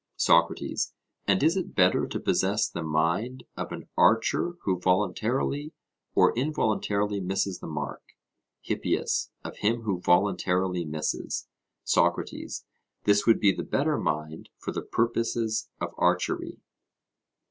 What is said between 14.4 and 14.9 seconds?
for the